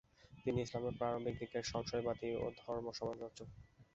তিনি 0.43 0.59
ইসলামের 0.61 0.97
প্রারম্ভিক 0.99 1.35
দিকের 1.41 1.63
সংশয়বাদী 1.71 2.29
ও 2.35 2.45
ধর্মসমালোচক। 2.59 3.49